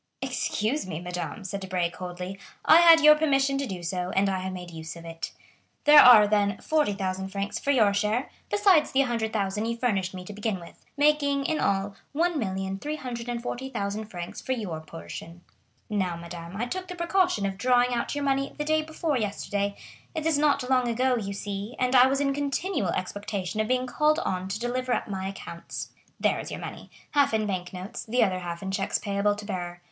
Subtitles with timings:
[0.23, 4.39] "Excuse me, madame," said Debray coldly, "I had your permission to do so, and I
[4.39, 5.31] have made use of it.
[5.83, 10.33] There are, then, 40,000 francs for your share, besides the 100,000 you furnished me to
[10.33, 15.41] begin with, making in all 1,340,000 francs for your portion.
[15.87, 19.77] Now, madame, I took the precaution of drawing out your money the day before yesterday;
[20.15, 23.85] it is not long ago, you see, and I was in continual expectation of being
[23.85, 25.89] called on to deliver up my accounts.
[26.19, 29.79] There is your money,—half in bank notes, the other half in checks payable to bearer.